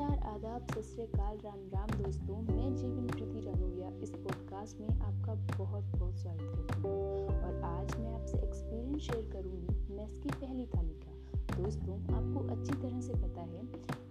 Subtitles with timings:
[0.00, 5.84] नमस्कार, आदाब सतरीकाल राम राम दोस्तों, मैं जीवन प्रति रनोया इस पॉडकास्ट में आपका बहुत
[5.84, 10.94] बहुत स्वागत करती हूँ। और आज मैं आपसे एक्सपीरियंस शेयर करूँगी मैथ्स की पहली थाली
[10.94, 11.12] का
[11.56, 13.62] दोस्तों, आपको अच्छी तरह से पता है,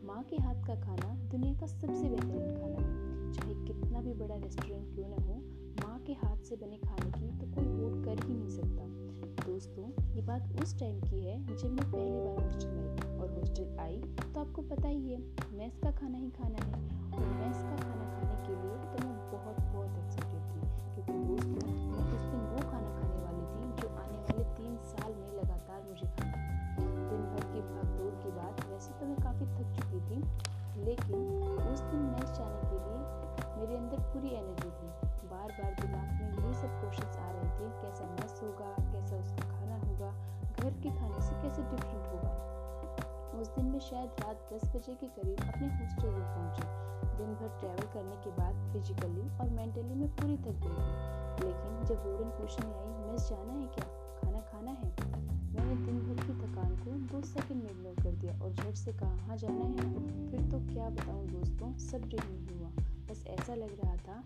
[0.06, 4.36] माँ के हाथ का खाना दुनिया का सबसे बेहतरीन खाना है। चाहे कितना भी बड़ा
[4.36, 5.42] रेस्टोरेंट क्यों ना हो,
[5.84, 7.49] माँ के हाथ से बने खाने की तो
[10.30, 13.96] बात उस टाइम की है जब मैं पहली बार हॉस्टल आई और हॉस्टल आई
[14.34, 15.18] तो आपको पता ही है
[15.58, 16.82] मेस का खाना ही खाना है।
[17.14, 20.62] और मेस का खाना खाने के लिए तो मैं बहुत बहुत एक्साइटेड थी,
[20.94, 21.78] क्योंकि दोस्तों मैं
[22.18, 26.08] उस दिन वो खाना खाने वाली थी जो आने वाले तीन साल में लगातार मुझे
[26.20, 26.38] खाना
[27.10, 30.20] दिन भर की भाग दौड़ के बाद वैसे तो मैं काफ़ी थक चुकी थी,
[30.86, 31.20] लेकिन
[31.72, 33.00] उस दिन मैच जाने के लिए
[33.58, 34.88] मेरे अंदर पूरी एनर्जी थी।
[35.32, 37.09] बार बार दिमाग में यही सब क्वेश्चंस
[40.70, 43.40] घर के खाने से कैसे डिफरेंट होगा?
[43.42, 46.62] उस दिन मैं शायद रात 10 बजे के करीब अपने हॉस्टल में पहुँची।
[47.18, 51.86] दिन भर ट्रैवल करने के बाद फिजिकली और मेंटली मैं पूरी थक गई थी। लेकिन
[51.86, 53.86] जब वार्डन पूछने आई, मैस, जाना है क्या?
[54.22, 54.94] खाना खाना है?
[55.54, 58.94] मैंने दिन भर की थकान को दो सेकंड में इग्नोर कर दिया और झट से
[58.94, 62.70] कहा हाँ जाना है। फिर तो क्या बताऊँ दोस्तों, सब नहीं हुआ।
[63.10, 64.24] बस ऐसा लग रहा था,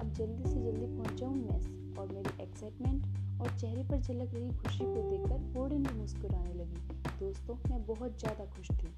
[0.00, 1.96] अब जल्दी से जल्दी पहुँच जाऊँ, मैस?
[1.98, 6.80] और मेरी एक्साइटमेंट और चेहरे पर झलक रही खुशी को देखकर वार्डन भी मुस्कुराने लगी।
[7.20, 8.88] दोस्तों, मैं बहुत ज़्यादा खुश थी।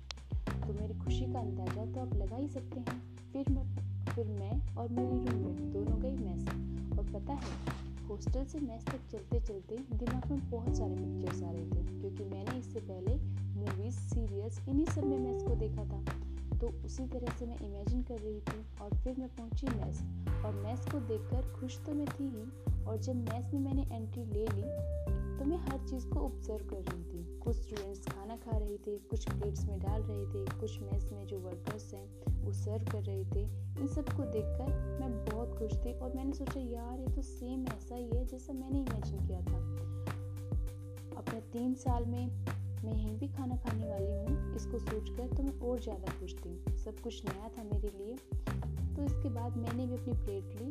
[0.60, 3.00] तो मेरी खुशी का अंदाज़ा तो आप लगा ही सकते हैं।
[3.32, 3.66] फिर मैं
[4.08, 6.46] फिर मैं और मेरी रूममेट दोनों गई मैस
[6.98, 7.76] और पता है
[8.08, 12.24] हॉस्टल से मैच तक चलते चलते दिमाग में बहुत सारे पिक्चर्स आ रहे थे, क्योंकि
[12.24, 13.16] मैंने इससे पहले
[13.56, 18.02] मूवीज़ सीरियल्स इन्हीं सब में मैच को देखा था। तो उसी तरह से मैं इमेजिन
[18.02, 22.06] कर रही थी और फिर मैं पहुँची मैच और मैच को देखकर खुश तो मैं
[22.08, 22.44] थी ही,
[22.84, 24.62] और जब मैच में मैंने एंट्री ले ली
[25.38, 28.96] तो मैं हर चीज़ को ऑब्ज़र्व कर रही थी। कुछ स्टूडेंट्स खाना खा रहे थे,
[29.10, 32.06] कुछ प्लेट्स में डाल रहे थे, कुछ मेस में जो वर्कर्स हैं,
[32.44, 33.42] वो सर्व कर रहे थे।
[33.80, 37.94] इन सबको देखकर मैं बहुत खुश थी, और मैंने सोचा, यार, ये तो सेम ऐसा
[37.94, 39.58] ही है जैसा मैंने इमेजिन किया था।
[41.18, 42.26] अपने तीन साल में
[42.78, 46.76] मैं यहीं भी खाना खाने वाली हूँ, इसको सोचकर तो मैं और ज़्यादा खुश थी।
[46.76, 48.16] सब कुछ नया था मेरे लिए
[48.98, 50.70] तो इसके बाद मैंने भी अपनी प्लेट ली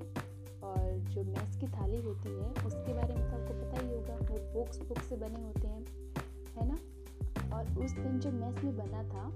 [0.64, 4.16] और जो मैस की थाली होती है, उसके बारे में तो आपको पता ही होगा,
[4.16, 5.86] वो फोक्स फोक से बने होते हैं,
[6.58, 6.78] है ना?
[7.58, 9.32] और उस दिन जो मैस में बना था,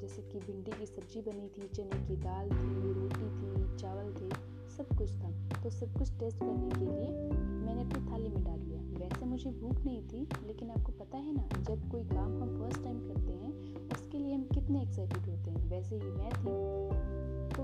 [0.00, 4.30] जैसे कि भिंडी की सब्ज़ी बनी थी, चने की दाल थी, रोटी थी, चावल थे,
[4.76, 8.58] सब कुछ था। तो सब कुछ टेस्ट करने के लिए मैंने अपनी थाली में डाल
[8.58, 12.62] लिया वैसे मुझे भूख नहीं थी, लेकिन आपको पता है ना, जब कोई काम हम
[12.62, 17.21] फ़र्स्ट टाइम करते हैं, उसके लिए हम कितने एक्साइटेड होते हैं। वैसे ही मैं थी।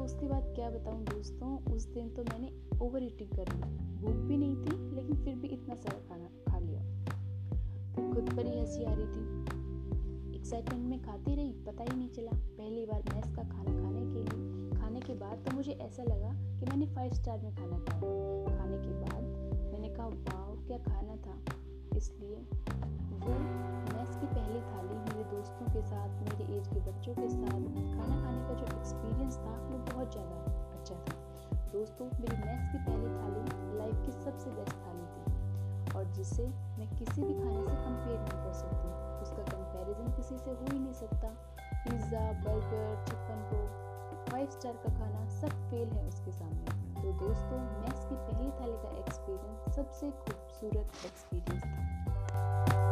[0.09, 2.53] उसके बाद क्या बताऊँ दोस्तों, उस दिन तो मैंने
[2.83, 6.59] ओवर ईटिंग कर ली। भूख भी नहीं थी, लेकिन फिर भी इतना सारा खाना खा
[6.59, 6.81] लिया।
[7.95, 12.09] फिर खुद पर ही हँसी आ रही थी। एक्साइटमेंट में खाती रही, पता ही नहीं
[12.09, 16.03] चला। पहली बार मैस का खाना खाने के लिए खाने के बाद तो मुझे ऐसा
[16.03, 19.58] लगा कि मैंने फाइव स्टार में खाना खाया। खाने के बाद
[36.19, 36.47] जिसे
[36.79, 38.89] मैं किसी भी खाने से कंपेयर नहीं कर सकती।
[39.23, 41.29] उसका कंपैरिजन किसी से हो ही नहीं सकता।
[41.85, 43.61] पिज़्ज़ा बर्गर चिकन को
[44.31, 48.77] फाइव स्टार का खाना सब फेल है उसके सामने। तो दोस्तों मैक्स की पहली थाली
[48.85, 52.88] का एक्सपीरियंस सबसे खूबसूरत एक्सपीरियंस था।